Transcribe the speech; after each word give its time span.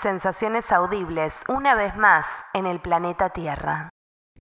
sensaciones 0.00 0.72
audibles 0.72 1.44
una 1.48 1.74
vez 1.74 1.96
más 1.96 2.26
en 2.54 2.66
el 2.66 2.80
planeta 2.80 3.30
Tierra. 3.30 3.90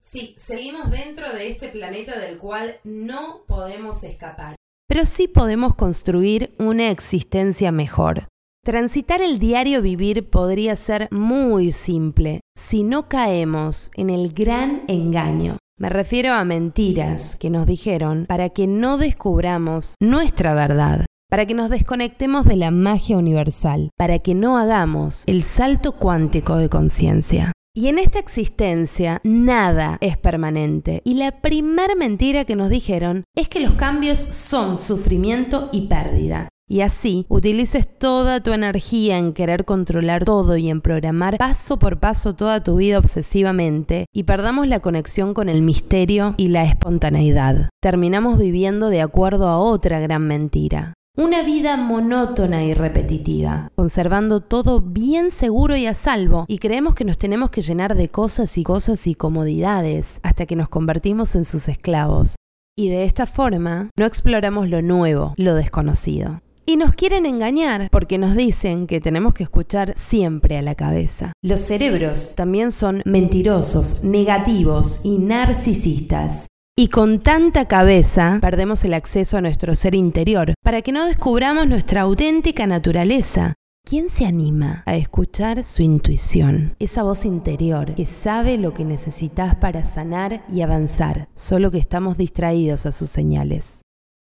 Sí, 0.00 0.36
seguimos 0.38 0.90
dentro 0.90 1.32
de 1.32 1.48
este 1.48 1.68
planeta 1.68 2.18
del 2.18 2.38
cual 2.38 2.76
no 2.84 3.44
podemos 3.46 4.04
escapar. 4.04 4.56
Pero 4.86 5.06
sí 5.06 5.28
podemos 5.28 5.74
construir 5.74 6.54
una 6.58 6.90
existencia 6.90 7.72
mejor. 7.72 8.28
Transitar 8.64 9.20
el 9.20 9.38
diario 9.38 9.82
vivir 9.82 10.28
podría 10.28 10.76
ser 10.76 11.08
muy 11.10 11.72
simple 11.72 12.40
si 12.56 12.82
no 12.82 13.08
caemos 13.08 13.90
en 13.94 14.10
el 14.10 14.32
gran 14.32 14.84
engaño. 14.88 15.58
Me 15.78 15.88
refiero 15.88 16.32
a 16.32 16.44
mentiras 16.44 17.36
que 17.36 17.50
nos 17.50 17.66
dijeron 17.66 18.26
para 18.26 18.50
que 18.50 18.66
no 18.66 18.96
descubramos 18.96 19.96
nuestra 20.00 20.54
verdad, 20.54 21.04
para 21.34 21.46
que 21.46 21.54
nos 21.54 21.68
desconectemos 21.68 22.44
de 22.44 22.54
la 22.54 22.70
magia 22.70 23.16
universal, 23.16 23.90
para 23.98 24.20
que 24.20 24.34
no 24.34 24.56
hagamos 24.56 25.24
el 25.26 25.42
salto 25.42 25.90
cuántico 25.90 26.54
de 26.54 26.68
conciencia. 26.68 27.50
Y 27.74 27.88
en 27.88 27.98
esta 27.98 28.20
existencia 28.20 29.20
nada 29.24 29.98
es 30.00 30.16
permanente. 30.16 31.02
Y 31.04 31.14
la 31.14 31.40
primer 31.40 31.96
mentira 31.96 32.44
que 32.44 32.54
nos 32.54 32.70
dijeron 32.70 33.24
es 33.34 33.48
que 33.48 33.58
los 33.58 33.72
cambios 33.72 34.20
son 34.20 34.78
sufrimiento 34.78 35.70
y 35.72 35.88
pérdida. 35.88 36.50
Y 36.68 36.82
así 36.82 37.26
utilices 37.28 37.88
toda 37.98 38.40
tu 38.40 38.52
energía 38.52 39.18
en 39.18 39.32
querer 39.32 39.64
controlar 39.64 40.24
todo 40.24 40.56
y 40.56 40.70
en 40.70 40.80
programar 40.80 41.36
paso 41.36 41.80
por 41.80 41.98
paso 41.98 42.36
toda 42.36 42.62
tu 42.62 42.76
vida 42.76 43.00
obsesivamente 43.00 44.06
y 44.14 44.22
perdamos 44.22 44.68
la 44.68 44.78
conexión 44.78 45.34
con 45.34 45.48
el 45.48 45.62
misterio 45.62 46.34
y 46.36 46.46
la 46.46 46.62
espontaneidad. 46.62 47.70
Terminamos 47.82 48.38
viviendo 48.38 48.88
de 48.88 49.00
acuerdo 49.00 49.48
a 49.48 49.58
otra 49.58 49.98
gran 49.98 50.28
mentira. 50.28 50.94
Una 51.16 51.42
vida 51.42 51.76
monótona 51.76 52.64
y 52.64 52.74
repetitiva, 52.74 53.70
conservando 53.76 54.40
todo 54.40 54.80
bien 54.80 55.30
seguro 55.30 55.76
y 55.76 55.86
a 55.86 55.94
salvo, 55.94 56.44
y 56.48 56.58
creemos 56.58 56.96
que 56.96 57.04
nos 57.04 57.18
tenemos 57.18 57.50
que 57.50 57.62
llenar 57.62 57.94
de 57.94 58.08
cosas 58.08 58.58
y 58.58 58.64
cosas 58.64 59.06
y 59.06 59.14
comodidades 59.14 60.18
hasta 60.24 60.44
que 60.44 60.56
nos 60.56 60.68
convertimos 60.68 61.36
en 61.36 61.44
sus 61.44 61.68
esclavos. 61.68 62.34
Y 62.76 62.88
de 62.88 63.04
esta 63.04 63.26
forma 63.26 63.90
no 63.96 64.06
exploramos 64.06 64.68
lo 64.68 64.82
nuevo, 64.82 65.34
lo 65.36 65.54
desconocido. 65.54 66.40
Y 66.66 66.76
nos 66.76 66.94
quieren 66.94 67.26
engañar 67.26 67.90
porque 67.92 68.18
nos 68.18 68.34
dicen 68.34 68.88
que 68.88 69.00
tenemos 69.00 69.34
que 69.34 69.44
escuchar 69.44 69.92
siempre 69.96 70.58
a 70.58 70.62
la 70.62 70.74
cabeza. 70.74 71.32
Los 71.44 71.60
cerebros 71.60 72.34
también 72.34 72.72
son 72.72 73.02
mentirosos, 73.04 74.02
negativos 74.02 75.04
y 75.04 75.18
narcisistas. 75.18 76.48
Y 76.76 76.88
con 76.88 77.20
tanta 77.20 77.68
cabeza 77.68 78.38
perdemos 78.40 78.84
el 78.84 78.94
acceso 78.94 79.36
a 79.36 79.40
nuestro 79.40 79.76
ser 79.76 79.94
interior 79.94 80.54
para 80.60 80.82
que 80.82 80.90
no 80.90 81.06
descubramos 81.06 81.68
nuestra 81.68 82.00
auténtica 82.00 82.66
naturaleza. 82.66 83.54
¿Quién 83.86 84.08
se 84.08 84.26
anima 84.26 84.82
a 84.84 84.96
escuchar 84.96 85.62
su 85.62 85.82
intuición? 85.82 86.74
Esa 86.80 87.04
voz 87.04 87.26
interior 87.26 87.94
que 87.94 88.06
sabe 88.06 88.58
lo 88.58 88.74
que 88.74 88.84
necesitas 88.84 89.54
para 89.54 89.84
sanar 89.84 90.44
y 90.50 90.62
avanzar, 90.62 91.28
solo 91.36 91.70
que 91.70 91.78
estamos 91.78 92.18
distraídos 92.18 92.86
a 92.86 92.92
sus 92.92 93.08
señales. 93.08 93.82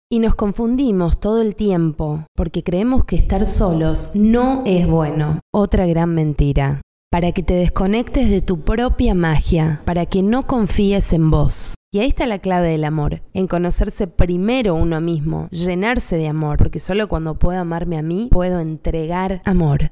Y 0.10 0.20
nos 0.20 0.36
confundimos 0.36 1.20
todo 1.20 1.42
el 1.42 1.54
tiempo 1.54 2.24
porque 2.34 2.64
creemos 2.64 3.04
que 3.04 3.18
estar 3.18 3.46
solos 3.46 4.12
no 4.16 4.64
es 4.66 4.88
bueno. 4.88 5.42
Otra 5.54 5.86
gran 5.86 6.16
mentira. 6.16 6.80
Para 7.12 7.34
que 7.34 7.44
te 7.44 7.56
desconectes 7.56 8.30
de 8.30 8.40
tu 8.40 8.62
propia 8.62 9.14
magia, 9.16 9.82
para 9.86 10.06
que 10.06 10.24
no 10.24 10.48
confíes 10.48 11.12
en 11.12 11.30
vos. 11.30 11.77
Y 11.98 12.00
ahí 12.00 12.10
está 12.10 12.28
la 12.28 12.38
clave 12.38 12.70
del 12.70 12.84
amor, 12.84 13.24
en 13.34 13.48
conocerse 13.48 14.06
primero 14.06 14.76
uno 14.76 15.02
mismo, 15.02 15.50
llenarse 15.50 16.16
de 16.16 16.28
amor, 16.28 16.60
porque 16.60 16.78
solo 16.78 17.08
cuando 17.08 17.40
puedo 17.40 17.60
amarme 17.60 17.98
a 17.98 18.04
mí 18.04 18.30
puedo 18.32 18.60
entregar 18.60 19.42
amor. 19.46 19.90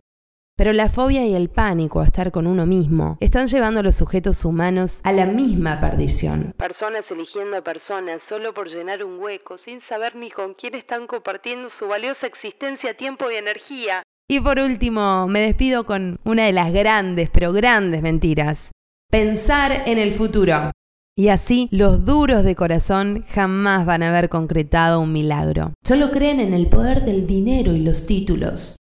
Pero 0.55 0.71
la 0.71 0.87
fobia 0.87 1.25
y 1.25 1.33
el 1.33 1.49
pánico 1.49 2.01
a 2.01 2.05
estar 2.05 2.31
con 2.31 2.45
uno 2.45 2.67
mismo 2.67 3.17
están 3.21 3.47
llevando 3.47 3.79
a 3.79 3.83
los 3.83 3.95
sujetos 3.95 4.45
humanos 4.45 5.01
a 5.03 5.11
la 5.13 5.25
misma 5.25 5.79
perdición. 5.79 6.53
Personas 6.55 7.09
eligiendo 7.09 7.57
a 7.57 7.63
personas 7.63 8.21
solo 8.21 8.53
por 8.53 8.69
llenar 8.69 9.03
un 9.03 9.17
hueco, 9.17 9.57
sin 9.57 9.81
saber 9.81 10.15
ni 10.15 10.29
con 10.29 10.53
quién 10.53 10.75
están 10.75 11.07
compartiendo 11.07 11.71
su 11.71 11.87
valiosa 11.87 12.27
existencia, 12.27 12.95
tiempo 12.95 13.31
y 13.31 13.35
energía. 13.37 14.03
Y 14.29 14.41
por 14.41 14.59
último, 14.59 15.25
me 15.25 15.39
despido 15.39 15.87
con 15.87 16.19
una 16.23 16.45
de 16.45 16.53
las 16.53 16.71
grandes, 16.71 17.31
pero 17.31 17.51
grandes 17.51 18.03
mentiras. 18.03 18.69
Pensar 19.09 19.81
en 19.87 19.97
el 19.97 20.13
futuro. 20.13 20.69
Y 21.17 21.29
así, 21.29 21.69
los 21.71 22.03
duros 22.03 22.43
de 22.43 22.55
corazón 22.55 23.23
jamás 23.29 23.85
van 23.85 24.03
a 24.03 24.09
haber 24.09 24.27
concretado 24.27 24.99
un 24.99 25.13
milagro. 25.13 25.71
Solo 25.81 26.11
creen 26.11 26.41
en 26.41 26.53
el 26.53 26.67
poder 26.67 27.05
del 27.05 27.25
dinero 27.25 27.71
y 27.73 27.79
los 27.79 28.05
títulos. 28.05 28.75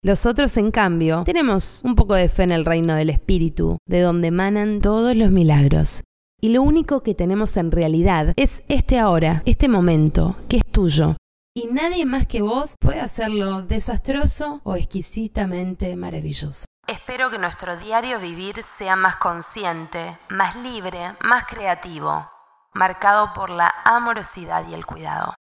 Los 0.00 0.24
otros, 0.24 0.56
en 0.56 0.70
cambio, 0.70 1.24
tenemos 1.24 1.82
un 1.84 1.96
poco 1.96 2.14
de 2.14 2.28
fe 2.28 2.44
en 2.44 2.52
el 2.52 2.64
reino 2.64 2.94
del 2.94 3.10
Espíritu, 3.10 3.78
de 3.88 4.02
donde 4.02 4.28
emanan 4.28 4.80
todos 4.80 5.16
los 5.16 5.32
milagros. 5.32 6.02
Y 6.40 6.50
lo 6.50 6.62
único 6.62 7.02
que 7.02 7.16
tenemos 7.16 7.56
en 7.56 7.72
realidad 7.72 8.34
es 8.36 8.62
este 8.68 9.00
ahora, 9.00 9.42
este 9.44 9.68
momento, 9.68 10.36
que 10.48 10.58
es 10.58 10.66
tuyo. 10.66 11.16
Y 11.56 11.66
nadie 11.72 12.06
más 12.06 12.28
que 12.28 12.40
vos 12.40 12.76
puede 12.78 13.00
hacerlo 13.00 13.62
desastroso 13.62 14.60
o 14.62 14.76
exquisitamente 14.76 15.96
maravilloso. 15.96 16.66
Espero 17.20 17.32
que 17.32 17.38
nuestro 17.38 17.76
diario 17.76 18.18
vivir 18.18 18.62
sea 18.62 18.96
más 18.96 19.16
consciente, 19.16 20.16
más 20.30 20.56
libre, 20.56 21.14
más 21.22 21.44
creativo, 21.44 22.26
marcado 22.72 23.34
por 23.34 23.50
la 23.50 23.70
amorosidad 23.84 24.66
y 24.66 24.72
el 24.72 24.86
cuidado. 24.86 25.34